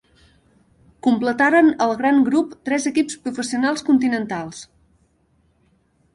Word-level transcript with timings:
Completaren 1.07 1.69
el 1.87 1.93
gran 1.99 2.23
grup 2.31 2.57
tres 2.71 2.89
equips 2.93 3.19
professionals 3.27 3.87
continentals. 3.93 4.65